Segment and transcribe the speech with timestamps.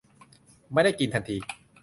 [0.71, 1.37] ไม่ได้กินทันที